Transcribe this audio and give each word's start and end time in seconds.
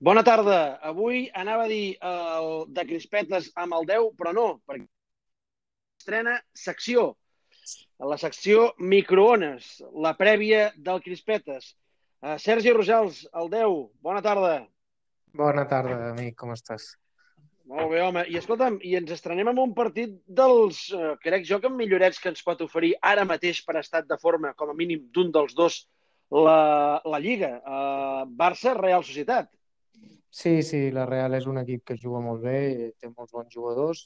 Bona 0.00 0.22
tarda. 0.24 0.78
Avui 0.80 1.26
anava 1.36 1.66
a 1.66 1.68
dir 1.68 1.98
el 2.00 2.46
de 2.72 2.86
crispetes 2.88 3.50
amb 3.60 3.76
el 3.76 3.84
10, 3.90 4.06
però 4.16 4.30
no, 4.32 4.46
perquè 4.64 4.86
estrena 6.00 6.38
secció. 6.56 7.10
La 8.12 8.16
secció 8.16 8.70
microones, 8.80 9.68
la 9.92 10.14
prèvia 10.16 10.70
del 10.88 11.02
crispetes. 11.04 11.74
Uh, 12.24 12.38
Sergi 12.40 12.72
Rosals, 12.72 13.26
el 13.42 13.52
10, 13.52 13.76
bona 14.00 14.24
tarda. 14.24 14.54
Bona 15.36 15.66
tarda, 15.68 16.00
amic, 16.14 16.32
com 16.40 16.56
estàs? 16.56 16.94
Molt 17.68 17.92
bé, 17.92 18.00
home. 18.00 18.24
I 18.32 18.40
escolta'm, 18.40 18.80
i 18.80 18.96
ens 18.96 19.12
estrenem 19.18 19.52
amb 19.52 19.66
un 19.68 19.76
partit 19.76 20.16
dels, 20.24 20.82
uh, 20.96 21.12
crec 21.20 21.44
jo, 21.52 21.60
que 21.60 21.68
millorets 21.76 22.24
que 22.24 22.32
ens 22.32 22.40
pot 22.48 22.64
oferir 22.64 22.94
ara 23.04 23.28
mateix 23.28 23.60
per 23.68 23.76
estat 23.84 24.08
de 24.08 24.16
forma, 24.16 24.56
com 24.56 24.72
a 24.72 24.80
mínim 24.80 25.04
d'un 25.12 25.28
dels 25.36 25.52
dos, 25.60 25.82
la, 26.32 26.60
la 27.04 27.20
Lliga. 27.20 27.58
Uh, 27.60 28.28
Barça-Real 28.40 29.04
Societat. 29.04 29.52
Sí, 30.30 30.62
sí, 30.62 30.90
la 30.94 31.04
Real 31.10 31.34
és 31.34 31.46
un 31.50 31.58
equip 31.58 31.82
que 31.90 31.98
juga 31.98 32.20
molt 32.22 32.44
bé, 32.46 32.92
té 33.02 33.10
molts 33.10 33.34
bons 33.34 33.50
jugadors 33.50 34.04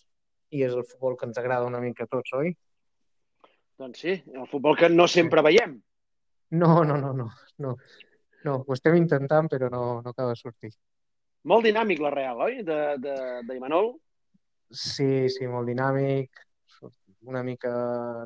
i 0.56 0.62
és 0.64 0.72
el 0.72 0.86
futbol 0.88 1.18
que 1.20 1.28
ens 1.28 1.40
agrada 1.40 1.68
una 1.68 1.82
mica 1.84 2.06
a 2.06 2.10
tots, 2.10 2.32
oi? 2.38 2.54
Doncs 3.78 4.00
sí, 4.06 4.14
el 4.32 4.48
futbol 4.48 4.78
que 4.78 4.88
no 4.88 5.06
sempre 5.10 5.42
veiem. 5.44 5.76
No, 6.56 6.82
no, 6.84 6.96
no, 6.96 7.12
no, 7.12 7.28
no. 7.58 7.76
No, 8.44 8.56
ho 8.60 8.76
estem 8.76 8.96
intentant, 8.96 9.48
però 9.52 9.68
no, 9.72 9.84
no 10.04 10.12
acaba 10.12 10.32
de 10.32 10.40
sortir. 10.40 10.70
Molt 11.48 11.64
dinàmic 11.68 12.00
la 12.00 12.12
Real, 12.14 12.40
oi? 12.46 12.58
De, 12.64 12.80
de, 13.04 13.14
de 13.44 13.56
Imanol. 13.56 13.94
Sí, 14.70 15.28
sí, 15.32 15.48
molt 15.48 15.68
dinàmic. 15.68 16.44
Una 17.24 17.42
mica 17.42 17.72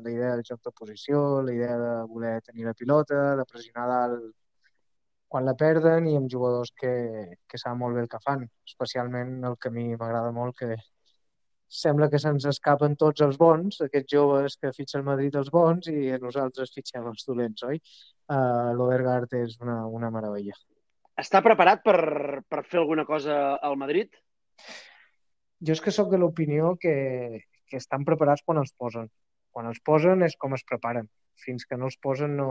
la 0.03 0.11
idea 0.11 0.33
del 0.35 0.43
joc 0.47 0.59
de 0.63 0.73
posició, 0.75 1.41
la 1.43 1.53
idea 1.55 1.75
de 1.79 1.91
voler 2.11 2.37
tenir 2.43 2.67
la 2.67 2.75
pilota, 2.75 3.35
de 3.39 3.45
pressionar 3.47 3.87
dalt 3.87 4.33
quan 5.29 5.45
la 5.45 5.55
perden 5.57 6.07
i 6.09 6.15
amb 6.17 6.29
jugadors 6.33 6.71
que, 6.81 6.91
que 7.47 7.59
saben 7.61 7.79
molt 7.83 7.95
bé 7.95 8.05
el 8.05 8.09
que 8.11 8.21
fan. 8.23 8.47
Especialment 8.67 9.37
el 9.49 9.59
que 9.61 9.69
a 9.69 9.75
mi 9.75 9.85
m'agrada 9.93 10.33
molt, 10.35 10.57
que 10.57 10.75
sembla 11.69 12.09
que 12.09 12.19
se'ns 12.19 12.47
escapen 12.49 12.95
tots 12.97 13.21
els 13.21 13.37
bons, 13.37 13.77
aquests 13.85 14.15
joves 14.15 14.57
que 14.57 14.73
fitxa 14.73 14.97
el 14.99 15.05
Madrid 15.05 15.37
els 15.37 15.51
bons 15.53 15.87
i 15.93 16.09
nosaltres 16.23 16.73
fitxem 16.73 17.05
els 17.11 17.27
dolents, 17.27 17.63
oi? 17.69 17.77
Uh, 18.29 18.73
L'Odergaard 18.77 19.35
és 19.37 19.55
una, 19.61 19.83
una 19.85 20.09
meravella. 20.13 20.57
Està 21.19 21.43
preparat 21.45 21.83
per, 21.85 21.99
per 22.49 22.63
fer 22.65 22.81
alguna 22.81 23.05
cosa 23.05 23.37
al 23.69 23.77
Madrid? 23.77 24.17
Jo 25.61 25.75
és 25.75 25.81
que 25.83 25.93
sóc 25.93 26.09
de 26.09 26.17
l'opinió 26.17 26.73
que, 26.81 26.95
que 27.69 27.77
estan 27.77 28.05
preparats 28.07 28.41
quan 28.45 28.61
els 28.61 28.73
posen. 28.73 29.09
Quan 29.53 29.69
els 29.69 29.81
posen 29.85 30.23
és 30.25 30.37
com 30.41 30.55
es 30.57 30.65
preparen. 30.65 31.09
Fins 31.45 31.65
que 31.65 31.77
no 31.77 31.87
els 31.89 31.97
posen 32.01 32.35
no, 32.37 32.49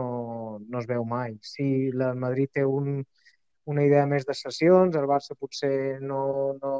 no 0.65 0.79
es 0.81 0.87
veu 0.89 1.05
mai. 1.05 1.37
Si 1.45 1.67
el 1.89 2.03
Madrid 2.23 2.51
té 2.57 2.65
un, 2.65 3.03
una 3.69 3.85
idea 3.85 4.05
més 4.09 4.25
de 4.25 4.35
sessions, 4.37 4.97
el 4.97 5.07
Barça 5.09 5.37
potser 5.37 5.99
no, 6.01 6.21
no, 6.63 6.73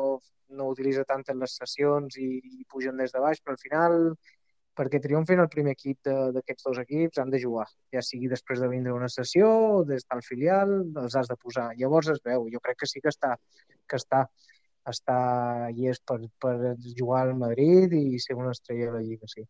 no 0.58 0.68
utilitza 0.74 1.06
tant 1.08 1.24
les 1.38 1.56
sessions 1.62 2.18
i, 2.18 2.30
i 2.62 2.68
pugen 2.74 2.98
des 2.98 3.14
de 3.14 3.24
baix, 3.24 3.42
però 3.44 3.56
al 3.56 3.64
final 3.64 3.98
perquè 4.80 5.02
triomfin 5.04 5.42
el 5.44 5.50
primer 5.52 5.74
equip 5.76 6.08
d'aquests 6.36 6.66
dos 6.70 6.78
equips 6.84 7.20
han 7.20 7.34
de 7.34 7.42
jugar, 7.44 7.66
ja 7.94 8.04
sigui 8.06 8.30
després 8.32 8.62
de 8.64 8.70
vindre 8.72 8.94
una 8.96 9.10
sessió 9.12 9.50
des 9.90 10.06
del 10.08 10.22
filial, 10.24 10.72
els 11.04 11.18
has 11.20 11.28
de 11.28 11.36
posar. 11.42 11.74
Llavors 11.82 12.12
es 12.14 12.22
veu, 12.24 12.48
jo 12.54 12.62
crec 12.64 12.80
que 12.84 12.88
sí 12.88 13.04
que 13.04 13.12
està, 13.12 13.34
que 13.90 14.00
està, 14.00 14.24
està 14.94 15.18
i 15.76 15.90
és 15.92 16.00
per, 16.00 16.22
per 16.40 16.56
jugar 17.02 17.26
al 17.26 17.36
Madrid 17.44 17.96
i 17.98 18.22
ser 18.24 18.40
una 18.40 18.56
estrella 18.56 18.88
de 18.88 18.98
la 18.98 19.04
Lliga, 19.04 19.28
sí. 19.28 19.44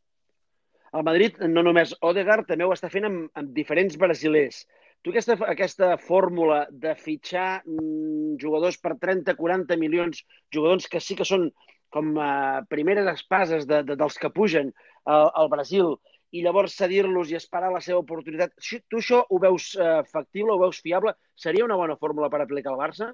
El 0.98 1.06
Madrid, 1.06 1.40
no 1.54 1.64
només 1.66 1.95
Odegaard, 2.02 2.48
també 2.50 2.66
ho 2.66 2.73
està 2.73 2.90
fent 2.90 3.08
amb, 3.09 3.26
amb 3.40 3.56
diferents 3.56 3.98
brasilers. 4.02 4.64
Tu 5.06 5.14
aquesta, 5.14 5.38
aquesta 5.48 5.94
fórmula 6.02 6.66
de 6.72 6.92
fitxar 7.00 7.61
mm, 7.64 8.36
jugadors 8.42 8.80
per 8.83 8.98
30-40 9.00 9.77
milions, 9.80 10.23
jugadors 10.54 10.89
que 10.92 11.00
sí 11.04 11.16
que 11.16 11.27
són 11.27 11.48
com 11.94 12.11
a 12.22 12.61
primeres 12.70 13.08
espases 13.14 13.66
de, 13.70 13.82
de, 13.86 13.95
dels 14.00 14.17
que 14.22 14.32
pugen 14.33 14.73
al, 15.05 15.30
al 15.33 15.50
Brasil 15.54 15.95
i 16.36 16.44
llavors 16.45 16.76
cedir-los 16.77 17.32
i 17.32 17.38
esperar 17.39 17.71
la 17.73 17.82
seva 17.82 18.04
oportunitat. 18.04 18.54
Tu 18.61 19.00
això 19.00 19.23
ho 19.23 19.39
veus 19.42 19.71
eh, 19.80 20.02
factible, 20.11 20.54
ho 20.54 20.61
veus 20.61 20.82
fiable? 20.83 21.16
Seria 21.36 21.66
una 21.66 21.80
bona 21.80 21.98
fórmula 21.98 22.30
per 22.30 22.44
aplicar 22.44 22.76
al 22.76 22.82
Barça? 22.82 23.14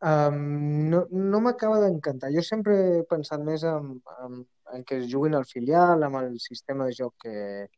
Um, 0.00 0.88
no 0.88 1.02
no 1.12 1.42
m'acaba 1.44 1.82
d'encantar. 1.82 2.30
Jo 2.32 2.44
sempre 2.46 2.76
he 2.80 3.02
pensat 3.10 3.42
més 3.44 3.66
en, 3.68 3.98
en, 4.24 4.38
en 4.74 4.84
que 4.84 4.98
es 5.00 5.12
juguin 5.12 5.36
al 5.38 5.46
filial, 5.46 6.02
amb 6.06 6.20
el 6.22 6.38
sistema 6.40 6.86
de 6.86 6.96
joc 6.96 7.14
que, 7.24 7.68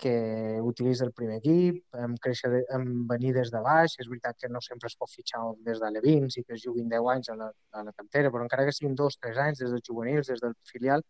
que 0.00 0.58
utilitza 0.62 1.04
el 1.04 1.12
primer 1.12 1.38
equip, 1.38 1.82
en, 2.04 2.16
créixer 2.24 2.62
en 2.76 2.86
venir 3.08 3.34
des 3.36 3.52
de 3.54 3.60
baix. 3.64 3.96
És 4.00 4.08
veritat 4.08 4.38
que 4.40 4.48
no 4.52 4.62
sempre 4.64 4.88
es 4.88 4.96
pot 5.00 5.12
fitxar 5.12 5.42
des 5.66 5.82
de 5.82 5.90
l'Evins 5.92 6.38
i 6.40 6.44
que 6.44 6.56
es 6.56 6.62
juguin 6.64 6.88
10 6.92 7.10
anys 7.14 7.32
a 7.34 7.36
la, 7.42 7.50
a 7.76 7.84
la 7.88 7.92
cantera, 7.92 8.30
però 8.32 8.46
encara 8.46 8.64
que 8.68 8.76
siguin 8.76 8.96
2-3 8.98 9.42
anys 9.46 9.60
des 9.64 9.74
dels 9.74 9.84
juvenils, 9.90 10.32
des 10.32 10.40
del 10.40 10.56
filial, 10.72 11.04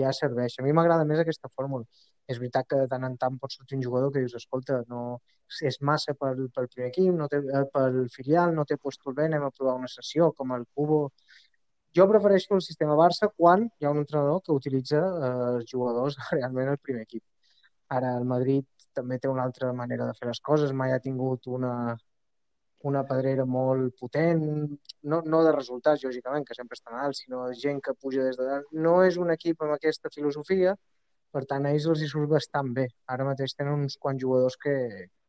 ja 0.00 0.10
serveix. 0.16 0.58
A 0.58 0.66
mi 0.66 0.74
m'agrada 0.74 1.06
més 1.08 1.22
aquesta 1.22 1.50
fórmula. 1.54 1.86
És 2.30 2.38
veritat 2.42 2.66
que 2.70 2.80
de 2.80 2.88
tant 2.90 3.04
en 3.06 3.16
tant 3.20 3.38
pot 3.38 3.54
sortir 3.54 3.78
un 3.78 3.86
jugador 3.86 4.12
que 4.12 4.22
dius, 4.24 4.34
escolta, 4.38 4.82
no, 4.90 5.20
és 5.68 5.78
massa 5.84 6.14
pel, 6.18 6.46
pel 6.54 6.68
primer 6.72 6.90
equip, 6.90 7.10
no 7.14 7.28
té, 7.30 7.42
eh, 7.42 7.64
pel 7.74 7.98
filial, 8.14 8.54
no 8.56 8.64
té 8.68 8.78
puesto 8.80 9.12
bé, 9.16 9.26
anem 9.28 9.46
a 9.46 9.50
provar 9.54 9.74
una 9.80 9.90
sessió, 9.90 10.30
com 10.38 10.54
el 10.56 10.64
Cubo. 10.74 11.02
Jo 11.96 12.06
prefereixo 12.08 12.54
el 12.56 12.62
sistema 12.64 12.94
Barça 12.96 13.28
quan 13.36 13.66
hi 13.66 13.86
ha 13.86 13.90
un 13.92 13.98
entrenador 14.02 14.40
que 14.44 14.54
utilitza 14.56 15.00
eh, 15.00 15.32
els 15.56 15.66
jugadors 15.72 16.16
realment 16.36 16.70
al 16.72 16.80
primer 16.86 17.02
equip. 17.08 17.24
Ara, 17.96 18.14
el 18.20 18.24
Madrid 18.28 18.64
també 18.96 19.18
té 19.20 19.28
una 19.28 19.44
altra 19.48 19.72
manera 19.76 20.06
de 20.08 20.14
fer 20.18 20.28
les 20.30 20.40
coses, 20.48 20.72
mai 20.72 20.94
ha 20.94 21.02
tingut 21.06 21.48
una, 21.58 21.74
una 22.88 23.02
pedrera 23.08 23.44
molt 23.44 23.96
potent, 24.00 24.42
no, 25.12 25.20
no 25.34 25.42
de 25.46 25.52
resultats, 25.56 26.04
lògicament, 26.08 26.46
que 26.48 26.56
sempre 26.58 26.78
estan 26.78 26.98
alts, 27.04 27.22
sinó 27.24 27.44
de 27.48 27.58
gent 27.60 27.80
que 27.84 27.94
puja 27.94 28.24
des 28.26 28.40
de 28.40 28.48
dalt. 28.48 28.72
No 28.86 28.96
és 29.08 29.20
un 29.20 29.32
equip 29.36 29.62
amb 29.62 29.76
aquesta 29.76 30.12
filosofia, 30.14 30.74
per 31.32 31.44
tant, 31.50 31.66
a 31.66 31.72
ells 31.76 31.88
els 31.92 32.02
hi 32.04 32.08
surt 32.10 32.32
bastant 32.32 32.72
bé. 32.76 32.86
Ara 33.12 33.28
mateix 33.28 33.56
tenen 33.56 33.86
uns 33.86 33.96
quants 34.00 34.20
jugadors 34.24 34.58
que, 34.64 34.74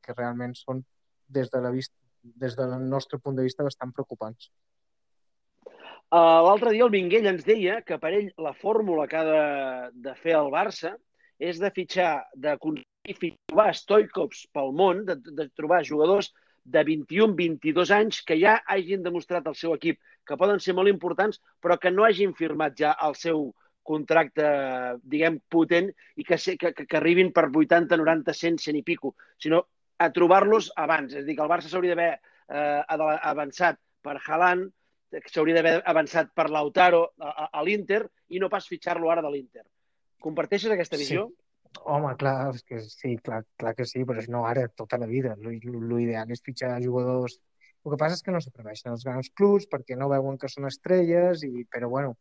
que 0.04 0.16
realment 0.18 0.56
són, 0.60 0.84
des, 1.28 1.52
de 1.52 1.62
la 1.64 1.72
vista, 1.76 1.96
des 2.44 2.56
del 2.60 2.76
nostre 2.96 3.20
punt 3.20 3.40
de 3.40 3.46
vista, 3.48 3.68
bastant 3.68 3.92
preocupants. 3.96 4.50
Uh, 6.14 6.44
L'altre 6.46 6.70
dia 6.76 6.86
el 6.86 6.92
Minguell 6.94 7.26
ens 7.26 7.46
deia 7.48 7.80
que 7.82 7.98
per 7.98 8.12
ell 8.14 8.28
la 8.46 8.52
fórmula 8.54 9.08
que 9.10 9.18
ha 9.18 9.24
de, 9.26 9.46
de 10.06 10.12
fer 10.22 10.36
el 10.38 10.52
Barça 10.54 10.92
és 11.42 11.58
de 11.58 11.72
fitxar, 11.74 12.28
de 12.38 12.54
trobar 12.62 13.72
Stoicops 13.74 14.44
pel 14.54 14.70
món, 14.78 15.02
de, 15.08 15.16
de 15.40 15.48
trobar 15.58 15.80
jugadors 15.88 16.30
de 16.76 16.84
21-22 16.86 17.94
anys 17.98 18.20
que 18.28 18.38
ja 18.38 18.60
hagin 18.76 19.02
demostrat 19.02 19.50
al 19.50 19.58
seu 19.58 19.74
equip 19.74 19.98
que 20.28 20.38
poden 20.38 20.62
ser 20.62 20.76
molt 20.78 20.92
importants, 20.92 21.42
però 21.60 21.80
que 21.82 21.90
no 21.90 22.06
hagin 22.06 22.38
firmat 22.38 22.78
ja 22.78 22.94
el 23.08 23.18
seu 23.18 23.50
contracte, 23.82 24.46
diguem, 25.02 25.42
potent 25.50 25.90
i 26.16 26.28
que, 26.30 26.38
que, 26.38 26.74
que 26.78 27.00
arribin 27.02 27.34
per 27.34 27.48
80, 27.50 27.98
90, 27.98 28.38
100, 28.44 28.62
100 28.68 28.80
i 28.84 28.86
pico, 28.86 29.16
sinó 29.42 29.66
a 29.98 30.12
trobar-los 30.14 30.70
abans. 30.78 31.18
És 31.18 31.26
a 31.26 31.28
dir, 31.28 31.40
que 31.42 31.44
el 31.44 31.52
Barça 31.52 31.74
s'hauria 31.74 31.98
d'haver 31.98 32.14
eh, 32.14 33.26
avançat 33.34 33.82
per 34.06 34.20
Haaland, 34.22 34.70
s'hauria 35.30 35.56
d'haver 35.58 35.78
avançat 35.90 36.34
per 36.36 36.50
Lautaro 36.50 37.04
a, 37.20 37.30
a, 37.30 37.48
a 37.60 37.64
l'Inter 37.64 38.04
i 38.34 38.42
no 38.42 38.50
pas 38.50 38.68
fitxar-lo 38.70 39.12
ara 39.12 39.24
de 39.26 39.32
l'Inter. 39.34 39.64
Comparteixes 40.24 40.74
aquesta 40.74 41.00
visió? 41.00 41.28
Sí. 41.30 41.40
Home, 41.90 42.12
clar, 42.20 42.54
és 42.54 42.62
que 42.70 42.80
sí, 42.86 43.16
clar, 43.26 43.42
clar 43.58 43.74
que 43.76 43.86
sí, 43.90 44.04
però 44.06 44.22
no 44.30 44.44
ara, 44.46 44.68
tota 44.78 45.00
la 45.02 45.10
vida. 45.10 45.34
L'ideal 45.40 46.32
és 46.36 46.46
fitxar 46.46 46.78
jugadors... 46.84 47.40
El 47.84 47.92
que 47.92 47.98
passa 48.00 48.16
és 48.16 48.24
que 48.24 48.32
no 48.32 48.40
s'atreveixen 48.40 48.94
els 48.94 49.02
grans 49.04 49.28
clubs 49.36 49.66
perquè 49.68 49.98
no 50.00 50.08
veuen 50.08 50.38
que 50.40 50.48
són 50.48 50.70
estrelles, 50.70 51.42
i, 51.44 51.66
però 51.68 51.90
bueno, 51.92 52.14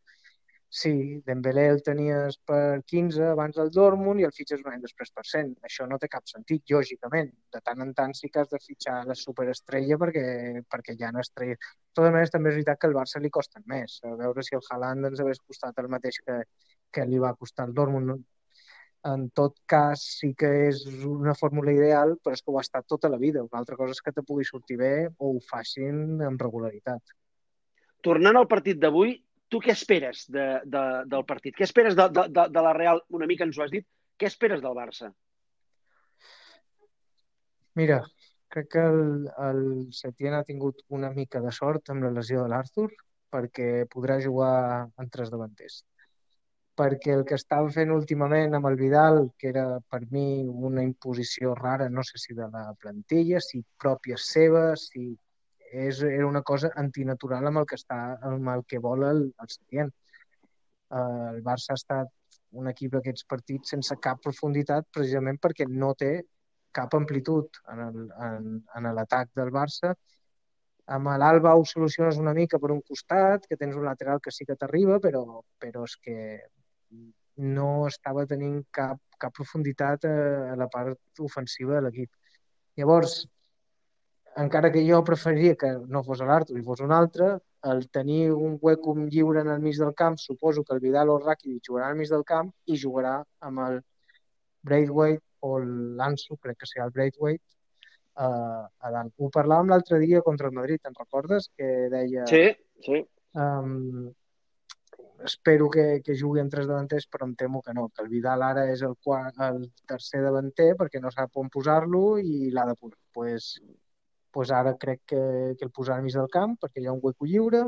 sí, 0.73 1.21
Dembélé 1.27 1.67
el 1.69 1.83
tenies 1.85 2.39
per 2.49 2.81
15 2.89 3.27
abans 3.35 3.59
del 3.61 3.71
Dortmund 3.75 4.23
i 4.23 4.27
el 4.29 4.33
fitxes 4.33 4.63
un 4.65 4.71
any 4.73 4.81
després 4.81 5.13
per 5.13 5.25
100. 5.29 5.51
Això 5.69 5.85
no 5.91 5.99
té 6.01 6.09
cap 6.15 6.25
sentit, 6.31 6.65
lògicament. 6.73 7.29
De 7.53 7.61
tant 7.67 7.85
en 7.85 7.93
tant 7.99 8.15
sí 8.17 8.31
que 8.33 8.41
has 8.41 8.49
de 8.49 8.61
fitxar 8.63 9.03
la 9.09 9.17
superestrella 9.23 9.99
perquè, 10.01 10.25
perquè 10.73 10.97
hi 10.97 11.05
ha 11.05 11.13
estrella. 11.21 11.59
De 11.61 12.01
totes 12.01 12.15
maneres, 12.17 12.33
també 12.33 12.53
és 12.53 12.57
veritat 12.61 12.81
que 12.81 12.89
al 12.89 12.97
Barça 12.97 13.21
li 13.21 13.31
costen 13.39 13.67
més. 13.75 13.99
A 14.09 14.15
veure 14.23 14.45
si 14.47 14.57
el 14.57 14.65
Haaland 14.71 15.11
ens 15.11 15.21
hagués 15.21 15.43
costat 15.45 15.83
el 15.85 15.91
mateix 15.93 16.23
que, 16.25 16.39
que 16.91 17.05
li 17.11 17.21
va 17.21 17.37
costar 17.37 17.69
el 17.69 17.77
Dortmund 17.77 18.23
en 19.11 19.31
tot 19.35 19.57
cas 19.67 20.03
sí 20.21 20.31
que 20.39 20.49
és 20.69 20.85
una 21.05 21.35
fórmula 21.35 21.73
ideal, 21.75 22.15
però 22.23 22.37
és 22.37 22.43
que 22.43 22.53
ho 22.53 22.59
ha 22.61 22.63
estat 22.63 22.87
tota 22.87 23.11
la 23.11 23.19
vida. 23.19 23.43
Una 23.43 23.59
altra 23.59 23.77
cosa 23.77 23.97
és 23.97 24.01
que 24.01 24.13
te 24.15 24.23
pugui 24.23 24.47
sortir 24.47 24.79
bé 24.79 24.95
o 25.19 25.33
ho 25.35 25.41
facin 25.49 26.23
amb 26.23 26.41
regularitat. 26.41 27.15
Tornant 28.07 28.39
al 28.39 28.49
partit 28.51 28.79
d'avui, 28.79 29.17
tu 29.53 29.61
què 29.61 29.75
esperes 29.77 30.25
de, 30.33 30.47
de, 30.65 30.83
del 31.13 31.27
partit? 31.29 31.57
Què 31.59 31.67
esperes 31.69 31.99
de, 31.99 32.09
de, 32.17 32.25
de, 32.33 32.47
de 32.55 32.65
la 32.65 32.73
Real? 32.79 33.03
Una 33.19 33.29
mica 33.29 33.45
ens 33.49 33.59
ho 33.59 33.67
has 33.67 33.75
dit. 33.75 33.87
Què 34.17 34.29
esperes 34.31 34.65
del 34.65 34.77
Barça? 34.79 35.13
Mira, 37.77 38.03
crec 38.53 38.69
que 38.75 38.83
el, 38.89 39.31
el 39.49 39.63
Setién 39.97 40.37
ha 40.37 40.45
tingut 40.49 40.83
una 40.93 41.13
mica 41.15 41.41
de 41.45 41.53
sort 41.57 41.93
amb 41.93 42.05
la 42.09 42.13
lesió 42.19 42.43
de 42.43 42.53
l'Arthur 42.53 42.91
perquè 43.33 43.87
podrà 43.93 44.19
jugar 44.21 44.53
en 45.01 45.09
tres 45.13 45.33
davanters 45.33 45.81
perquè 46.79 47.13
el 47.13 47.25
que 47.29 47.37
estava 47.37 47.69
fent 47.73 47.93
últimament 47.93 48.57
amb 48.57 48.69
el 48.71 48.79
Vidal, 48.81 49.19
que 49.39 49.51
era 49.51 49.65
per 49.93 50.01
mi 50.11 50.43
una 50.71 50.85
imposició 50.87 51.55
rara, 51.59 51.89
no 51.93 52.05
sé 52.09 52.21
si 52.23 52.35
de 52.39 52.49
la 52.49 52.73
plantilla, 52.81 53.41
si 53.45 53.61
pròpia 53.85 54.17
seva, 54.17 54.65
si 54.81 55.13
és, 55.73 56.03
era 56.05 56.27
una 56.29 56.43
cosa 56.43 56.71
antinatural 56.77 57.49
amb 57.49 57.63
el 57.63 57.67
que, 57.69 57.79
està, 57.81 57.99
amb 58.29 58.49
el 58.55 58.65
que 58.69 58.81
vol 58.83 59.05
el, 59.09 59.23
el 59.41 59.51
Setién. 59.53 59.93
Uh, 60.93 61.33
el 61.33 61.41
Barça 61.45 61.73
ha 61.73 61.81
estat 61.81 62.11
un 62.61 62.69
equip 62.69 62.93
d'aquests 62.93 63.25
partits 63.29 63.73
sense 63.73 63.97
cap 64.05 64.21
profunditat 64.25 64.89
precisament 64.93 65.39
perquè 65.41 65.67
no 65.69 65.95
té 65.99 66.13
cap 66.77 66.95
amplitud 66.97 67.61
en 67.73 68.93
l'atac 68.97 69.31
del 69.37 69.53
Barça. 69.53 69.93
Amb 70.93 71.13
l'Alba 71.21 71.55
ho 71.57 71.65
soluciones 71.69 72.19
una 72.21 72.35
mica 72.37 72.59
per 72.61 72.73
un 72.75 72.81
costat, 72.89 73.47
que 73.49 73.57
tens 73.57 73.77
un 73.77 73.85
lateral 73.89 74.21
que 74.21 74.33
sí 74.35 74.45
que 74.49 74.57
t'arriba, 74.59 74.99
però, 75.01 75.23
però 75.61 75.85
és 75.89 75.97
que 76.05 76.17
no 77.37 77.87
estava 77.89 78.25
tenint 78.29 78.59
cap, 78.71 78.99
cap 79.21 79.33
profunditat 79.37 80.05
a, 80.09 80.17
a 80.53 80.57
la 80.59 80.69
part 80.73 81.23
ofensiva 81.29 81.79
de 81.79 81.87
l'equip. 81.87 82.11
Llavors, 82.81 83.23
encara 84.37 84.73
que 84.73 84.83
jo 84.89 85.03
preferiria 85.05 85.57
que 85.57 85.71
no 85.89 86.03
fos 86.07 86.23
l'Artur 86.25 86.59
i 86.59 86.65
fos 86.65 86.81
un 86.85 86.93
altre, 86.93 87.35
el 87.73 87.89
tenir 87.91 88.33
un 88.33 88.59
hueco 88.61 88.95
lliure 88.97 89.43
en 89.43 89.51
el 89.53 89.61
mig 89.61 89.77
del 89.79 89.95
camp, 89.95 90.17
suposo 90.19 90.65
que 90.65 90.75
el 90.75 90.81
Vidal 90.81 91.11
o 91.11 91.19
el 91.19 91.27
Rakitic 91.27 91.69
jugarà 91.69 91.91
al 91.91 91.99
mig 91.99 92.11
del 92.11 92.25
camp 92.25 92.51
i 92.67 92.79
jugarà 92.79 93.19
amb 93.41 93.65
el 93.67 93.81
Braithwaite 94.63 95.23
o 95.43 95.59
l'Anso, 95.59 96.39
crec 96.41 96.63
que 96.63 96.71
serà 96.71 96.87
el 96.87 96.95
Braithwaite, 96.95 97.43
uh, 98.17 98.65
a 98.67 98.91
dalt. 98.95 99.13
Ho 99.19 99.31
parlàvem 99.35 99.71
l'altre 99.73 99.99
dia 100.03 100.23
contra 100.23 100.49
el 100.49 100.57
Madrid, 100.59 100.83
te'n 100.83 100.99
recordes? 100.99 101.51
Que 101.59 101.89
deia... 101.93 102.27
Sí, 102.31 102.45
sí. 102.87 103.03
Um, 103.35 104.11
espero 105.25 105.69
que, 105.71 106.01
que 106.05 106.17
jugui 106.19 106.43
amb 106.43 106.51
tres 106.51 106.67
davanters, 106.71 107.07
però 107.11 107.27
em 107.29 107.35
temo 107.39 107.63
que 107.63 107.75
no, 107.75 107.89
que 107.91 108.03
el 108.05 108.11
Vidal 108.11 108.43
ara 108.47 108.67
és 108.71 108.83
el, 108.87 108.97
quart, 109.03 109.39
el 109.47 109.65
tercer 109.89 110.23
davanter 110.25 110.73
perquè 110.79 111.03
no 111.03 111.13
sap 111.15 111.39
on 111.43 111.51
posar-lo 111.53 112.19
i 112.19 112.51
l'ha 112.55 112.67
de 112.71 112.77
posar. 112.79 112.99
Pues, 113.13 113.53
pues 114.33 114.51
ara 114.51 114.75
crec 114.81 115.03
que, 115.07 115.23
que 115.59 115.65
el 115.67 115.73
posarà 115.77 115.99
al 116.01 116.07
mig 116.07 116.17
del 116.17 116.31
camp 116.33 116.57
perquè 116.61 116.83
hi 116.83 116.89
ha 116.89 116.95
un 116.97 117.03
hueco 117.03 117.29
lliure 117.29 117.67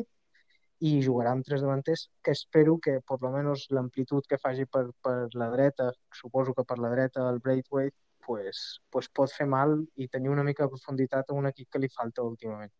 i 0.84 0.94
jugarà 1.04 1.32
amb 1.32 1.44
tres 1.46 1.62
davanters 1.62 2.08
que 2.24 2.32
espero 2.34 2.78
que 2.82 2.98
per 3.08 3.18
almenys 3.20 3.68
l'amplitud 3.76 4.26
que 4.28 4.40
faci 4.40 4.66
per, 4.66 4.88
per 5.04 5.28
la 5.40 5.50
dreta, 5.52 5.90
suposo 6.12 6.54
que 6.56 6.64
per 6.64 6.78
la 6.82 6.90
dreta 6.92 7.28
el 7.30 7.38
Braithwaite, 7.44 7.96
pues, 8.26 8.80
pues 8.90 9.08
pot 9.08 9.32
fer 9.32 9.46
mal 9.46 9.76
i 10.00 10.08
tenir 10.08 10.32
una 10.32 10.44
mica 10.44 10.64
de 10.64 10.72
profunditat 10.72 11.30
a 11.30 11.36
un 11.36 11.46
equip 11.52 11.70
que 11.70 11.80
li 11.80 11.92
falta 11.92 12.24
últimament. 12.24 12.72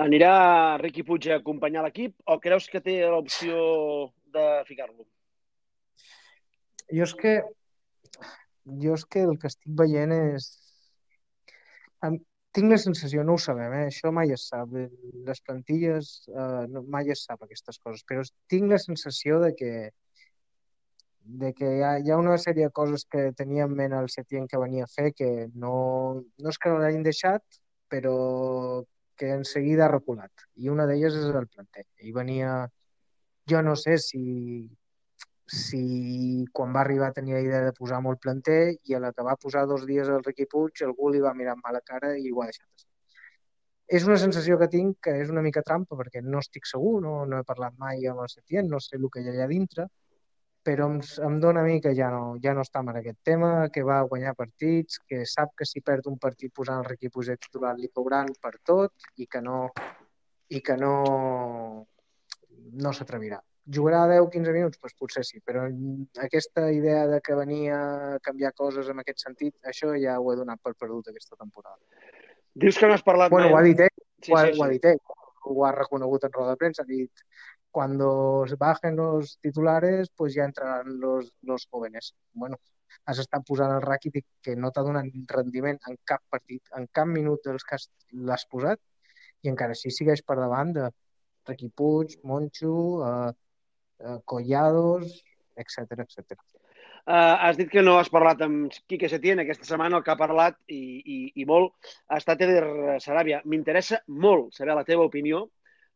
Anirà 0.00 0.78
Riqui 0.80 1.02
Puig 1.06 1.28
a 1.28 1.38
acompanyar 1.40 1.82
l'equip 1.84 2.14
o 2.30 2.38
creus 2.42 2.68
que 2.70 2.80
té 2.80 3.00
l'opció 3.10 3.56
de 4.34 4.46
ficar-lo? 4.68 5.06
Jo 6.90 7.06
és 7.06 7.14
que 7.14 7.34
jo 8.82 8.94
és 8.94 9.04
que 9.06 9.24
el 9.26 9.36
que 9.38 9.50
estic 9.50 9.72
veient 9.82 10.14
és 10.14 10.50
tinc 12.56 12.72
la 12.72 12.78
sensació, 12.82 13.22
no 13.24 13.36
ho 13.36 13.40
sabem, 13.42 13.72
eh? 13.78 13.86
això 13.90 14.10
mai 14.14 14.32
es 14.34 14.46
sap, 14.50 14.72
les 15.28 15.42
plantilles 15.46 16.12
eh, 16.28 16.66
no, 16.72 16.82
mai 16.94 17.10
es 17.14 17.24
sap 17.28 17.44
aquestes 17.46 17.78
coses, 17.78 18.04
però 18.08 18.24
tinc 18.50 18.70
la 18.72 18.80
sensació 18.82 19.38
de 19.44 19.54
que 19.58 19.72
de 21.42 21.52
que 21.54 21.68
hi 21.76 21.82
ha, 21.84 21.90
hi 22.00 22.10
ha 22.10 22.18
una 22.18 22.36
sèrie 22.42 22.66
de 22.66 22.74
coses 22.74 23.04
que 23.12 23.28
tenia 23.38 23.66
en 23.68 23.74
ment 23.78 23.94
el 23.94 24.08
Setién 24.10 24.48
que 24.50 24.58
venia 24.58 24.86
a 24.86 24.90
fer 24.90 25.12
que 25.14 25.28
no, 25.54 25.74
no 26.42 26.52
és 26.52 26.58
que 26.58 26.72
no 26.72 26.80
l'hagin 26.80 27.04
deixat, 27.06 27.60
però 27.92 28.14
que 29.20 29.30
en 29.36 29.44
seguida 29.44 29.84
ha 29.86 29.92
reculat. 29.92 30.32
I 30.56 30.70
una 30.72 30.86
d'elles 30.88 31.14
és 31.20 31.28
el 31.28 31.46
planter. 31.46 31.84
I 32.02 32.12
venia, 32.16 32.54
jo 33.52 33.62
no 33.62 33.76
sé 33.76 33.98
si 34.00 34.22
si 35.50 36.46
quan 36.54 36.74
va 36.74 36.84
arribar 36.84 37.10
tenia 37.14 37.40
idea 37.42 37.60
de 37.64 37.72
posar 37.74 37.98
molt 38.04 38.20
planter 38.22 38.76
i 38.86 38.94
a 38.94 39.00
la 39.02 39.10
que 39.12 39.24
va 39.26 39.38
posar 39.44 39.64
dos 39.66 39.86
dies 39.88 40.08
al 40.08 40.22
Riqui 40.26 40.46
Puig 40.50 40.82
algú 40.86 41.10
li 41.10 41.22
va 41.24 41.34
mirar 41.34 41.56
amb 41.56 41.66
mala 41.66 41.80
cara 41.86 42.12
i 42.16 42.30
ho 42.30 42.42
ha 42.42 42.46
deixat. 42.50 42.84
És 43.98 44.06
una 44.06 44.18
sensació 44.22 44.58
que 44.60 44.68
tinc 44.70 45.00
que 45.06 45.16
és 45.22 45.32
una 45.34 45.42
mica 45.42 45.64
trampa 45.66 45.98
perquè 45.98 46.22
no 46.22 46.38
estic 46.38 46.70
segur, 46.70 47.00
no, 47.02 47.24
no 47.26 47.40
he 47.40 47.48
parlat 47.48 47.74
mai 47.78 48.06
amb 48.06 48.22
el 48.22 48.30
Setién, 48.30 48.70
no 48.70 48.78
sé 48.78 48.94
el 49.00 49.08
que 49.10 49.24
hi 49.24 49.26
ha 49.26 49.34
allà 49.34 49.48
dintre, 49.50 49.88
però 50.62 50.86
em, 50.92 51.00
em 51.26 51.40
dona 51.42 51.64
a 51.64 51.66
mi 51.66 51.80
que 51.82 51.96
ja 51.98 52.12
no, 52.14 52.36
ja 52.44 52.54
no 52.54 52.62
està 52.62 52.84
en 52.86 52.94
aquest 52.94 53.18
tema, 53.26 53.50
que 53.74 53.82
va 53.82 53.98
guanyar 54.06 54.36
partits, 54.38 55.02
que 55.02 55.24
sap 55.26 55.56
que 55.58 55.66
si 55.66 55.82
perd 55.82 56.06
un 56.06 56.22
partit 56.22 56.54
posant 56.54 56.84
el 56.84 56.90
Riqui 56.92 57.10
Puig 57.10 57.34
titular 57.42 57.74
li 57.80 57.90
cobran 57.90 58.30
per 58.40 58.54
tot 58.62 59.10
i 59.16 59.26
que 59.26 59.42
no, 59.42 59.66
i 60.46 60.62
que 60.62 60.78
no, 60.78 60.96
no 62.86 62.94
s'atrevirà 62.94 63.42
Jugarà 63.76 64.02
10-15 64.10 64.54
minuts? 64.56 64.80
Doncs 64.82 64.96
potser 64.98 65.22
sí, 65.26 65.40
però 65.46 65.66
aquesta 66.24 66.66
idea 66.74 67.04
de 67.10 67.20
que 67.22 67.36
venia 67.38 67.78
a 68.14 68.18
canviar 68.24 68.52
coses 68.58 68.90
en 68.90 69.02
aquest 69.02 69.22
sentit, 69.26 69.54
això 69.72 69.92
ja 70.02 70.18
ho 70.18 70.32
he 70.32 70.36
donat 70.40 70.60
per 70.62 70.74
perdut 70.74 71.12
aquesta 71.12 71.38
temporada. 71.38 71.78
Dius 72.54 72.78
que 72.80 72.90
no 72.90 72.98
has 72.98 73.06
parlat 73.06 73.30
bueno, 73.30 73.50
mai... 73.50 73.54
Ho 73.54 73.60
ha 73.60 73.66
dit 73.68 73.84
ell, 73.86 73.96
sí, 74.24 74.32
ho, 74.32 74.38
ha, 74.38 74.46
sí, 74.46 74.54
sí. 74.54 74.60
ho 74.60 74.64
ha 74.66 74.70
dit 74.72 74.90
ell, 74.90 75.00
ho 75.50 75.64
ha 75.66 75.72
reconegut 75.76 76.26
en 76.26 76.34
roda 76.34 76.56
de 76.56 76.62
premsa, 76.64 76.82
ha 76.82 76.90
dit 76.90 77.26
cuando 77.70 78.44
bajen 78.58 78.96
los 78.96 79.38
titulares, 79.38 80.10
pues 80.16 80.34
ya 80.34 80.44
entrarán 80.44 80.98
los, 80.98 81.32
los 81.42 81.68
jóvenes. 81.70 82.14
Bueno, 82.32 82.58
has 83.06 83.20
estat 83.22 83.44
posant 83.46 83.72
el 83.76 83.84
Rakitic 83.84 84.26
que 84.42 84.56
no 84.56 84.72
t'ha 84.74 84.82
donat 84.86 85.06
rendiment 85.30 85.78
en 85.88 85.98
cap 86.04 86.22
partit, 86.34 86.62
en 86.76 86.88
cap 86.92 87.06
minut 87.06 87.44
dels 87.46 87.64
que 87.66 87.78
l'has 88.26 88.46
posat, 88.50 88.80
i 89.42 89.52
encara 89.52 89.76
així 89.76 89.92
sigueix 89.94 90.24
per 90.26 90.36
davant 90.40 90.74
de 90.76 90.88
Riqui 91.48 91.70
Puig, 91.76 92.18
Monxo, 92.26 92.74
eh, 93.06 93.30
eh, 94.00 94.18
Collados, 94.24 95.20
etc 95.56 96.04
etc. 96.06 96.38
Uh, 97.08 97.36
has 97.40 97.56
dit 97.56 97.70
que 97.72 97.82
no 97.82 97.96
has 97.98 98.10
parlat 98.12 98.42
amb 98.44 98.74
Quique 98.86 99.08
Setién 99.08 99.40
aquesta 99.40 99.64
setmana, 99.66 99.98
el 99.98 100.04
que 100.04 100.12
ha 100.12 100.20
parlat 100.20 100.58
i, 100.68 101.00
i, 101.00 101.18
i 101.42 101.46
molt 101.48 101.72
ha 102.12 102.18
estat 102.20 102.42
Eder 102.44 103.00
Saràbia. 103.02 103.40
M'interessa 103.48 104.02
molt 104.20 104.52
saber 104.54 104.76
la 104.76 104.84
teva 104.86 105.06
opinió 105.08 105.46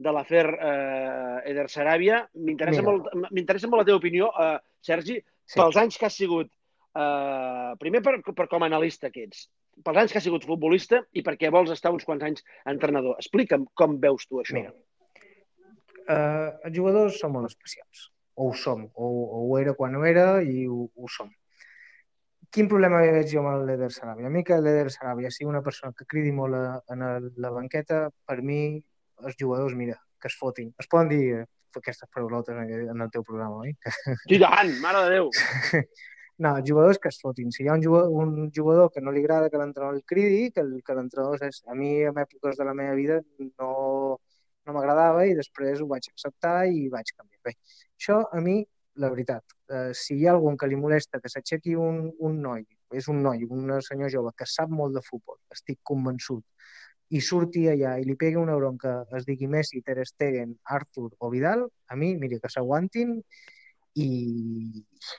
de 0.01 0.15
l'afer 0.15 0.47
uh, 0.49 1.43
Eder 1.47 1.69
Saràbia. 1.71 2.23
M'interessa 2.35 2.83
molt, 2.83 3.11
molt 3.15 3.77
la 3.79 3.87
teva 3.87 4.01
opinió, 4.01 4.31
uh, 4.33 4.57
Sergi, 4.83 5.21
sí. 5.21 5.59
pels 5.61 5.79
anys 5.85 6.01
que 6.01 6.09
has 6.09 6.17
sigut, 6.19 6.51
uh, 6.97 7.77
primer 7.83 8.03
per, 8.03 8.17
per 8.33 8.49
com 8.51 8.65
a 8.65 8.71
analista 8.73 9.13
que 9.13 9.29
ets, 9.29 9.47
pels 9.85 10.01
anys 10.03 10.15
que 10.15 10.21
has 10.23 10.27
sigut 10.27 10.49
futbolista 10.49 11.03
i 11.13 11.23
perquè 11.27 11.53
vols 11.53 11.73
estar 11.75 11.93
uns 11.95 12.09
quants 12.09 12.25
anys 12.27 12.43
entrenador. 12.71 13.21
Explica'm 13.23 13.69
com 13.77 14.01
veus 14.03 14.27
tu 14.27 14.43
això. 14.43 14.57
Mira, 14.57 14.75
eh, 16.09 16.51
els 16.69 16.77
jugadors 16.77 17.21
són 17.21 17.33
molt 17.37 17.51
especials, 17.51 18.11
o 18.35 18.51
ho 18.51 18.59
som, 18.59 18.85
o, 18.95 19.09
o 19.09 19.41
ho 19.49 19.59
era 19.61 19.75
quan 19.79 19.97
ho 19.97 20.05
era 20.09 20.29
i 20.43 20.67
ho, 20.67 20.85
ho 20.95 21.11
som. 21.11 21.31
Quin 22.55 22.69
problema 22.71 23.01
veig 23.03 23.27
jo 23.33 23.43
amb 23.43 23.67
l'Eder 23.67 23.91
Sarabia? 23.91 24.29
A 24.29 24.35
mi 24.35 24.45
que 24.47 24.61
l'Eder 24.61 24.91
Sarabia 24.95 25.33
sigui 25.35 25.51
una 25.51 25.63
persona 25.63 25.95
que 25.97 26.07
cridi 26.07 26.31
molt 26.33 26.55
a, 26.55 26.79
a 26.87 27.17
la 27.43 27.51
banqueta, 27.51 28.07
per 28.27 28.39
mi 28.47 28.61
els 29.25 29.37
jugadors, 29.41 29.75
mira, 29.75 29.99
que 30.21 30.31
es 30.31 30.37
fotin. 30.39 30.71
Es 30.79 30.87
poden 30.91 31.11
dir 31.11 31.23
eh, 31.41 31.45
aquestes 31.77 32.09
paraulotes 32.15 32.55
en, 32.55 32.91
en 32.95 33.07
el 33.07 33.11
teu 33.11 33.25
programa, 33.27 33.65
oi? 33.67 33.75
Sí, 34.29 34.39
tant, 34.39 34.75
mare 34.85 35.07
de 35.07 35.15
Déu! 35.19 35.31
No, 36.45 36.57
els 36.59 36.67
jugadors 36.67 36.99
que 36.99 37.11
es 37.13 37.21
fotin. 37.23 37.53
Si 37.55 37.63
hi 37.63 37.69
ha 37.71 37.77
un 37.79 37.83
jugador, 37.85 38.11
un 38.11 38.49
jugador 38.51 38.89
que 38.91 39.01
no 39.01 39.13
li 39.15 39.21
agrada 39.23 39.51
que 39.51 39.59
l'entrenador 39.61 39.95
el 39.95 40.03
cridi, 40.03 40.49
que, 40.51 40.65
el, 40.65 40.81
que 40.83 40.97
l'entrenador... 40.97 41.39
A 41.71 41.77
mi, 41.79 41.91
en 42.09 42.19
èpoques 42.19 42.59
de 42.59 42.67
la 42.67 42.75
meva 42.75 42.97
vida, 42.99 43.21
no, 43.63 43.69
no 44.67 44.77
m'agradava 44.77 45.27
i 45.29 45.35
després 45.39 45.81
ho 45.81 45.89
vaig 45.91 46.09
acceptar 46.11 46.57
i 46.71 46.89
vaig 46.93 47.13
canviar. 47.17 47.41
Bé, 47.45 47.55
això 47.99 48.23
a 48.33 48.41
mi, 48.45 48.61
la 49.03 49.11
veritat, 49.11 49.57
eh, 49.71 49.91
si 49.99 50.17
hi 50.17 50.27
ha 50.27 50.35
algun 50.37 50.57
que 50.57 50.69
li 50.71 50.79
molesta 50.79 51.21
que 51.21 51.31
s'aixequi 51.33 51.75
un, 51.75 52.09
un 52.29 52.41
noi, 52.43 52.65
és 52.95 53.09
un 53.11 53.23
noi, 53.23 53.45
un 53.51 53.81
senyor 53.83 54.13
jove 54.13 54.33
que 54.39 54.47
sap 54.47 54.71
molt 54.71 54.95
de 54.95 55.03
futbol, 55.05 55.39
estic 55.55 55.81
convençut, 55.83 56.45
i 57.15 57.21
surti 57.21 57.67
allà 57.69 57.97
i 58.01 58.07
li 58.09 58.17
pegui 58.21 58.41
una 58.41 58.57
bronca, 58.57 58.95
es 59.19 59.27
digui 59.29 59.49
Messi, 59.51 59.83
Ter 59.87 60.05
Stegen, 60.09 60.55
Arthur 60.77 61.11
o 61.19 61.31
Vidal, 61.31 61.67
a 61.91 61.97
mi, 62.01 62.15
mira, 62.21 62.41
que 62.43 62.51
s'aguantin 62.51 63.19
i, 63.95 64.09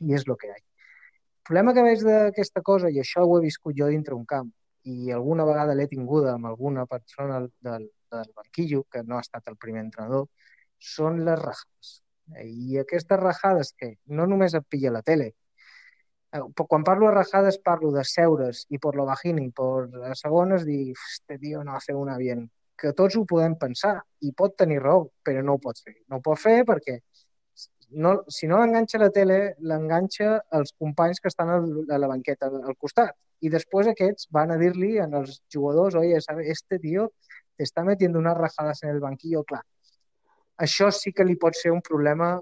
i 0.02 0.16
és 0.18 0.26
el 0.26 0.36
que 0.40 0.50
hi 0.50 0.56
ha. 0.56 0.60
El 0.60 1.50
problema 1.50 1.76
que 1.78 1.84
veig 1.86 2.02
d'aquesta 2.04 2.64
cosa, 2.66 2.90
i 2.90 3.00
això 3.04 3.24
ho 3.24 3.38
he 3.38 3.44
viscut 3.44 3.78
jo 3.78 3.92
dintre 3.92 4.16
un 4.18 4.26
camp, 4.26 4.50
i 4.86 5.12
alguna 5.14 5.46
vegada 5.46 5.76
l'he 5.78 5.88
tinguda 5.92 6.34
amb 6.36 6.50
alguna 6.50 6.86
persona 6.90 7.40
del, 7.68 7.88
del 8.12 8.32
banquillo, 8.36 8.84
que 8.92 9.04
no 9.04 9.18
ha 9.18 9.24
estat 9.26 9.48
el 9.52 9.58
primer 9.58 9.84
entrenador, 9.86 10.28
són 10.80 11.24
les 11.26 11.40
rajades. 11.40 12.02
I 12.42 12.80
aquestes 12.82 13.20
rajades 13.22 13.74
que 13.78 13.96
no 14.18 14.26
només 14.28 14.56
et 14.58 14.66
pilla 14.70 14.94
la 14.94 15.04
tele, 15.06 15.34
eh, 16.34 16.42
quan 16.68 16.84
parlo 16.84 17.10
de 17.10 17.16
rajades 17.16 17.60
parlo 17.60 17.92
de 17.92 18.04
seure's 18.04 18.66
i 18.70 18.80
per 18.80 18.96
lo 18.96 19.06
per 19.06 20.04
a 20.12 20.16
segones 20.16 20.66
dir, 20.66 20.94
este 20.94 21.38
tio 21.40 21.64
no 21.64 21.76
hace 21.76 21.94
una 21.94 22.18
bien. 22.18 22.50
Que 22.78 22.92
tots 22.94 23.16
ho 23.16 23.26
podem 23.26 23.56
pensar 23.56 24.02
i 24.20 24.34
pot 24.34 24.58
tenir 24.58 24.82
raó, 24.82 25.10
però 25.24 25.42
no 25.42 25.54
ho 25.54 25.60
pot 25.60 25.80
fer. 25.80 25.96
No 26.10 26.18
ho 26.18 26.22
pot 26.22 26.40
fer 26.40 26.66
perquè 26.66 27.00
no, 27.90 28.24
si 28.28 28.48
no 28.48 28.60
l'enganxa 28.60 29.00
la 29.00 29.10
tele, 29.10 29.56
l'enganxa 29.60 30.40
els 30.60 30.74
companys 30.80 31.22
que 31.22 31.30
estan 31.32 31.52
a 31.52 32.00
la 32.02 32.10
banqueta 32.12 32.50
al 32.50 32.76
costat. 32.78 33.16
I 33.42 33.52
després 33.54 33.88
aquests 33.92 34.30
van 34.32 34.52
a 34.52 34.58
dir-li 34.58 34.98
als 35.00 35.42
jugadors, 35.54 35.96
¿sabe? 36.26 36.50
este 36.50 36.80
tío 36.80 37.12
te 37.56 37.64
está 37.64 37.84
metiendo 37.84 38.20
unas 38.20 38.38
rajadas 38.38 38.84
en 38.84 38.90
el 38.90 39.00
banquillo, 39.00 39.44
clar. 39.44 39.64
Això 40.58 40.92
sí 40.92 41.12
que 41.12 41.26
li 41.26 41.36
pot 41.36 41.56
ser 41.56 41.72
un 41.72 41.82
problema 41.82 42.36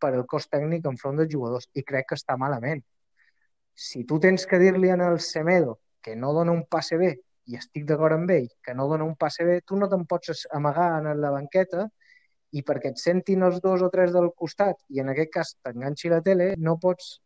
per 0.00 0.12
al 0.14 0.26
cos 0.26 0.48
tècnic 0.52 0.86
enfront 0.88 1.20
dels 1.20 1.32
jugadors 1.32 1.68
i 1.74 1.84
crec 1.84 2.10
que 2.10 2.18
està 2.18 2.36
malament. 2.40 2.82
Si 3.74 4.04
tu 4.04 4.20
tens 4.20 4.46
que 4.46 4.60
dir-li 4.60 4.90
en 4.94 5.02
el 5.04 5.20
Semedo 5.20 5.78
que 6.04 6.14
no 6.16 6.32
dona 6.36 6.52
un 6.52 6.64
passe 6.70 6.96
bé 7.00 7.14
i 7.50 7.58
estic 7.58 7.84
d'acord 7.88 8.16
amb 8.16 8.30
ell, 8.30 8.48
que 8.62 8.74
no 8.76 8.86
dona 8.88 9.04
un 9.04 9.16
passe 9.16 9.44
bé, 9.44 9.60
tu 9.66 9.76
no 9.76 9.88
te'n 9.88 10.04
pots 10.08 10.46
amagar 10.52 10.90
en 11.00 11.10
la 11.20 11.32
banqueta 11.34 11.88
i 12.54 12.62
perquè 12.62 12.92
et 12.92 13.00
sentin 13.02 13.42
els 13.42 13.60
dos 13.64 13.82
o 13.82 13.90
tres 13.92 14.12
del 14.14 14.30
costat 14.36 14.78
i 14.88 15.02
en 15.02 15.10
aquest 15.12 15.32
cas 15.36 15.54
t'enganxi 15.64 16.12
la 16.12 16.20
tele, 16.22 16.52
no 16.56 16.78
pots 16.80 17.18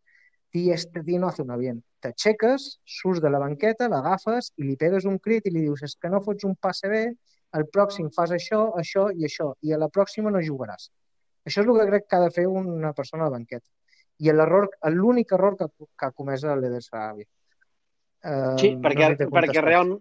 dir 0.53 0.73
este 0.73 1.03
tío 1.03 1.21
no 1.21 1.29
hace 1.29 1.43
una 1.43 1.57
bien. 1.57 1.83
T'aixeques, 2.01 2.79
surts 2.87 3.21
de 3.21 3.31
la 3.31 3.41
banqueta, 3.43 3.89
l'agafes 3.91 4.53
i 4.57 4.67
li 4.69 4.77
pegues 4.77 5.07
un 5.09 5.19
crit 5.19 5.47
i 5.47 5.53
li 5.55 5.65
dius 5.67 5.83
és 5.87 5.97
que 6.01 6.11
no 6.13 6.23
fots 6.25 6.47
un 6.47 6.55
passe 6.57 6.89
bé, 6.89 7.03
el 7.59 7.67
pròxim 7.73 8.11
fas 8.15 8.33
això, 8.37 8.61
això 8.79 9.09
i 9.15 9.27
això, 9.29 9.53
i 9.65 9.73
a 9.73 9.81
la 9.81 9.89
pròxima 9.93 10.31
no 10.31 10.43
jugaràs. 10.45 10.91
Això 11.49 11.63
és 11.63 11.67
el 11.67 11.79
que 11.79 11.89
crec 11.91 12.07
que 12.09 12.19
ha 12.19 12.27
de 12.27 12.35
fer 12.35 12.47
una 12.47 12.93
persona 12.93 13.25
a 13.25 13.31
la 13.31 13.39
banqueta. 13.39 13.67
I 14.19 14.33
l'error, 14.35 14.69
l'únic 14.93 15.33
error 15.33 15.57
que, 15.57 15.69
que 15.79 16.07
ha 16.07 16.13
comès 16.13 16.45
l'Eder 16.45 16.83
Sarabia. 16.85 17.29
Uh, 18.27 18.55
sí, 18.59 18.75
perquè, 18.83 19.13
no 19.15 19.31
perquè 19.33 19.63
realment... 19.63 20.01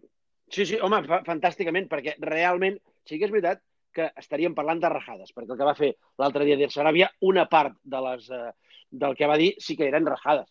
Sí, 0.52 0.66
sí, 0.66 0.78
home, 0.82 1.02
fa, 1.08 1.22
fantàsticament, 1.28 1.90
perquè 1.92 2.16
realment 2.24 2.78
sí 3.08 3.20
que 3.20 3.28
és 3.28 3.34
veritat 3.34 3.62
que 3.94 4.08
estaríem 4.20 4.56
parlant 4.56 4.82
de 4.82 4.90
rajades, 4.92 5.34
perquè 5.36 5.54
el 5.54 5.60
que 5.60 5.68
va 5.68 5.76
fer 5.78 5.92
l'altre 6.22 6.46
dia 6.48 6.58
d'Eder 6.58 6.74
Sarabia, 6.74 7.10
una 7.30 7.48
part 7.52 7.78
de 7.84 8.02
les, 8.06 8.28
uh, 8.34 8.52
del 8.92 9.16
que 9.16 9.28
va 9.28 9.38
dir 9.38 9.54
sí 9.60 9.76
que 9.78 9.88
eren 9.88 10.06
rajades. 10.06 10.48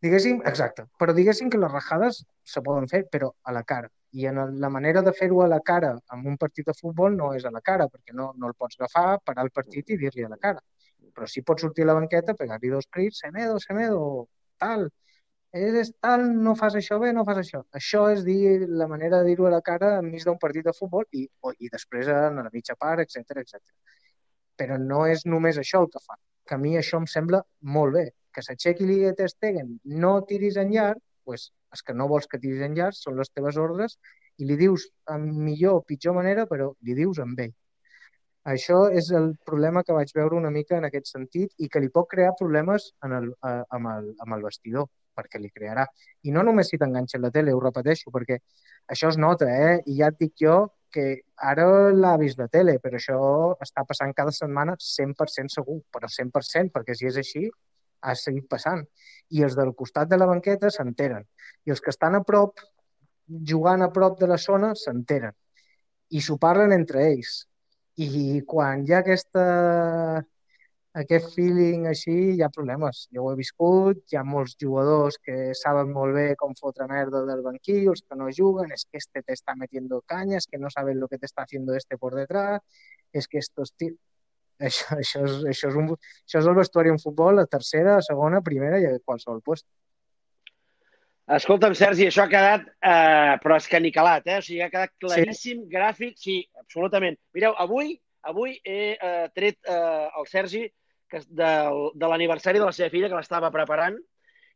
Diguéssim, 0.00 0.38
exacte, 0.48 0.86
però 0.98 1.12
diguéssim 1.12 1.50
que 1.52 1.58
les 1.60 1.72
rajades 1.72 2.22
se 2.52 2.60
poden 2.64 2.86
fer, 2.88 3.02
però 3.12 3.34
a 3.44 3.52
la 3.52 3.62
cara. 3.70 3.90
I 4.16 4.26
en 4.30 4.38
la 4.62 4.70
manera 4.72 5.02
de 5.06 5.12
fer-ho 5.18 5.42
a 5.44 5.48
la 5.48 5.60
cara 5.60 5.90
en 6.14 6.22
un 6.26 6.38
partit 6.40 6.66
de 6.70 6.74
futbol 6.78 7.16
no 7.16 7.34
és 7.36 7.44
a 7.44 7.52
la 7.56 7.60
cara, 7.60 7.86
perquè 7.92 8.16
no, 8.16 8.30
no 8.36 8.48
el 8.48 8.54
pots 8.54 8.80
agafar, 8.80 9.20
parar 9.24 9.44
el 9.44 9.52
partit 9.58 9.92
i 9.92 9.98
dir-li 10.00 10.24
a 10.24 10.30
la 10.32 10.38
cara. 10.46 10.62
Però 11.14 11.28
sí 11.28 11.42
pots 11.42 11.66
sortir 11.66 11.84
a 11.84 11.90
la 11.90 11.98
banqueta, 11.98 12.34
pegar-li 12.38 12.72
dos 12.72 12.88
crits, 12.96 13.20
Semedo, 13.26 13.60
Semedo, 13.60 14.00
tal, 14.64 14.88
és 15.52 15.92
tal, 16.00 16.24
no 16.48 16.56
fas 16.56 16.78
això 16.80 16.98
bé, 17.02 17.12
no 17.12 17.26
fas 17.28 17.42
això. 17.44 17.62
Això 17.82 18.06
és 18.14 18.24
dir 18.24 18.70
la 18.82 18.88
manera 18.88 19.20
de 19.20 19.28
dir-ho 19.28 19.50
a 19.50 19.54
la 19.58 19.60
cara 19.68 19.98
enmig 19.98 20.24
d'un 20.24 20.40
partit 20.40 20.64
de 20.64 20.76
futbol 20.80 21.04
i, 21.12 21.26
i 21.58 21.68
després 21.68 22.08
en 22.08 22.40
la 22.40 22.50
mitja 22.56 22.78
part, 22.86 23.04
etc 23.04 23.44
etc. 23.44 23.60
Però 24.56 24.80
no 24.80 25.04
és 25.12 25.26
només 25.26 25.60
això 25.60 25.84
el 25.84 25.92
que 25.92 26.00
fa 26.06 26.16
que 26.50 26.58
a 26.58 26.58
mi 26.58 26.74
això 26.78 26.98
em 26.98 27.06
sembla 27.06 27.44
molt 27.76 27.94
bé. 27.94 28.08
Que 28.34 28.42
s'aixequi 28.42 28.86
l'Iga 28.86 29.14
Ter 29.18 29.28
Stegen, 29.30 29.76
no 30.02 30.16
tiris 30.26 30.58
en 30.58 30.74
llarg, 30.74 30.98
pues, 31.24 31.52
és 31.74 31.82
que 31.86 31.94
no 31.94 32.08
vols 32.10 32.26
que 32.26 32.40
tiris 32.42 32.64
en 32.66 32.74
llarg, 32.74 32.98
són 32.98 33.18
les 33.20 33.30
teves 33.30 33.58
ordres, 33.64 33.94
i 34.42 34.48
li 34.48 34.56
dius 34.58 34.88
en 35.14 35.28
millor 35.46 35.78
o 35.78 35.84
pitjor 35.86 36.16
manera, 36.16 36.46
però 36.50 36.72
li 36.86 36.96
dius 36.98 37.20
amb 37.22 37.38
ell. 37.46 37.54
Això 38.50 38.80
és 38.96 39.10
el 39.14 39.34
problema 39.46 39.84
que 39.84 39.94
vaig 39.94 40.10
veure 40.16 40.38
una 40.38 40.50
mica 40.50 40.78
en 40.78 40.88
aquest 40.88 41.12
sentit 41.12 41.52
i 41.60 41.68
que 41.68 41.82
li 41.84 41.90
pot 41.92 42.08
crear 42.10 42.32
problemes 42.38 42.88
en 43.04 43.14
el, 43.18 43.30
a, 43.46 43.52
amb, 43.76 43.90
el, 43.92 44.10
amb 44.24 44.36
el 44.38 44.44
vestidor, 44.48 44.88
perquè 45.14 45.38
li 45.38 45.52
crearà. 45.54 45.84
I 46.24 46.34
no 46.34 46.42
només 46.46 46.72
si 46.72 46.80
t'enganxa 46.80 47.20
la 47.20 47.30
tele, 47.34 47.54
ho 47.54 47.60
repeteixo, 47.62 48.10
perquè 48.10 48.40
això 48.90 49.12
es 49.12 49.20
nota, 49.20 49.46
eh? 49.46 49.76
I 49.86 49.98
ja 50.00 50.08
et 50.10 50.18
dic 50.18 50.34
jo 50.40 50.56
que 50.92 51.04
ara 51.52 51.66
l'ha 51.94 52.16
vist 52.20 52.38
la 52.40 52.48
tele, 52.52 52.78
però 52.82 52.98
això 52.98 53.18
està 53.64 53.84
passant 53.88 54.12
cada 54.16 54.32
setmana 54.34 54.76
100% 54.86 55.54
segur, 55.54 55.80
però 55.94 56.10
100%, 56.10 56.72
perquè 56.74 56.96
si 56.98 57.08
és 57.10 57.18
així, 57.22 57.44
ha 58.00 58.14
seguit 58.16 58.48
passant. 58.50 58.82
I 59.30 59.44
els 59.46 59.56
del 59.58 59.74
costat 59.78 60.10
de 60.10 60.18
la 60.18 60.28
banqueta 60.30 60.70
s'enteren. 60.74 61.26
I 61.66 61.74
els 61.74 61.82
que 61.84 61.92
estan 61.94 62.16
a 62.18 62.22
prop, 62.26 62.60
jugant 63.52 63.84
a 63.84 63.90
prop 63.94 64.18
de 64.20 64.28
la 64.30 64.38
zona, 64.40 64.74
s'enteren. 64.74 65.36
I 66.10 66.20
s'ho 66.24 66.36
parlen 66.42 66.74
entre 66.74 67.06
ells. 67.12 67.44
I 68.00 68.40
quan 68.48 68.86
hi 68.86 68.94
ha 68.94 69.02
aquesta 69.04 69.44
aquest 70.98 71.34
feeling 71.36 71.86
així 71.86 72.14
hi 72.34 72.42
ha 72.42 72.50
problemes. 72.50 73.04
Jo 73.14 73.24
ho 73.24 73.32
he 73.32 73.38
viscut, 73.38 74.00
hi 74.10 74.18
ha 74.18 74.24
molts 74.26 74.56
jugadors 74.60 75.18
que 75.22 75.52
saben 75.54 75.92
molt 75.94 76.16
bé 76.16 76.34
com 76.38 76.54
fotre 76.58 76.88
merda 76.90 77.22
del 77.28 77.42
banquillo, 77.46 77.94
els 77.94 78.02
que 78.02 78.18
no 78.18 78.30
juguen, 78.36 78.72
és 78.74 78.84
que 78.90 78.98
este 78.98 79.22
te 79.22 79.32
está 79.32 79.54
metiendo 79.54 80.02
cañas, 80.02 80.48
que 80.50 80.58
no 80.58 80.70
saben 80.70 80.98
lo 80.98 81.08
que 81.08 81.18
te 81.18 81.26
está 81.26 81.42
haciendo 81.42 81.74
este 81.74 81.96
por 81.96 82.14
detrás, 82.14 82.60
és 83.12 83.28
que 83.28 83.38
estos 83.38 83.74
tíos... 83.74 83.96
Això, 84.60 84.92
això, 84.92 85.22
és, 85.24 85.36
això, 85.48 85.68
és 85.70 85.76
un, 85.80 85.86
això 85.88 86.40
és 86.42 86.46
el 86.50 86.56
vestuari 86.58 86.90
en 86.92 86.98
futbol, 87.00 87.38
la 87.38 87.46
tercera, 87.48 87.94
la 87.96 88.04
segona, 88.04 88.42
primera 88.44 88.76
i 88.76 88.84
a 88.84 88.90
qualsevol 89.00 89.38
lloc. 89.40 89.62
Escolta'm, 91.32 91.72
Sergi, 91.78 92.10
això 92.10 92.26
ha 92.26 92.28
quedat 92.28 92.66
eh, 92.68 93.38
però 93.40 93.56
escanicalat, 93.56 94.28
eh? 94.28 94.36
O 94.36 94.44
sigui, 94.44 94.60
ha 94.60 94.68
quedat 94.68 94.92
claríssim, 95.00 95.62
sí. 95.62 95.70
gràfic, 95.72 96.20
sí, 96.20 96.36
absolutament. 96.60 97.16
Mireu, 97.32 97.56
avui 97.56 97.94
avui 98.22 98.58
he 98.64 98.96
eh, 99.00 99.28
tret 99.34 99.56
eh, 99.64 100.08
el 100.18 100.28
Sergi 100.28 100.66
que, 101.10 101.22
de, 101.26 101.50
de 101.94 102.10
l'aniversari 102.12 102.62
de 102.62 102.68
la 102.68 102.76
seva 102.76 102.90
filla, 102.92 103.10
que 103.10 103.18
l'estava 103.18 103.52
preparant, 103.54 103.98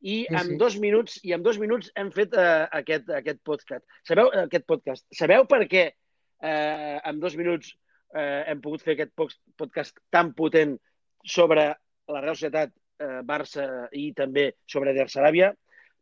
i 0.05 0.17
sí, 0.27 0.35
en 0.37 0.51
sí. 0.53 0.57
dos 0.61 0.77
minuts 0.81 1.17
i 1.25 1.33
en 1.33 1.45
dos 1.45 1.59
minuts 1.61 1.89
hem 1.97 2.11
fet 2.13 2.35
uh, 2.37 2.67
aquest, 2.77 3.09
aquest 3.21 3.41
podcast. 3.47 3.85
Sabeu, 4.05 4.29
uh, 4.29 4.45
aquest 4.45 4.67
podcast. 4.69 5.07
Sabeu 5.17 5.47
per 5.49 5.63
què 5.71 5.85
uh, 5.91 6.99
en 7.01 7.21
dos 7.23 7.37
minuts 7.41 7.73
uh, 7.73 8.43
hem 8.51 8.61
pogut 8.65 8.85
fer 8.85 8.99
aquest 8.99 9.15
podcast 9.57 9.97
tan 10.13 10.35
potent 10.37 10.77
sobre 11.25 11.71
la 12.13 12.21
Real 12.21 12.37
Societat, 12.37 12.75
uh, 13.01 13.23
Barça 13.25 13.89
i 13.97 14.11
també 14.17 14.51
sobre 14.69 14.93
Der 14.97 15.09
Saràbia? 15.09 15.55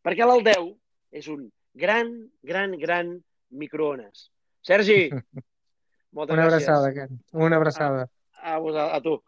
Perquè 0.02 0.26
l'Aldeu 0.26 0.72
és 1.14 1.28
un 1.30 1.46
gran, 1.78 2.10
gran, 2.42 2.74
gran 2.80 3.14
microones. 3.54 4.32
Sergi, 4.66 5.12
moltes 6.16 6.34
Una 6.34 6.48
gràcies. 6.48 6.66
abraçada, 6.66 6.90
Ken. 6.96 7.22
Una 7.32 7.62
abraçada. 7.62 8.08
A, 8.42 8.58
a, 8.58 8.88
a 8.96 9.00
tu. 9.04 9.20